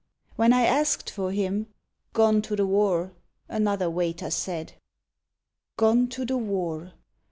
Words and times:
When 0.35 0.51
I 0.51 0.63
asked 0.65 1.11
for 1.11 1.31
him, 1.31 1.67
"Gone 2.13 2.41
to 2.41 2.55
the 2.55 2.65
war," 2.65 3.11
another 3.47 3.87
waiter 3.87 4.31
said.... 4.31 4.73
"Gone 5.77 6.07
to 6.07 6.25
the 6.25 6.37
war!" 6.37 6.93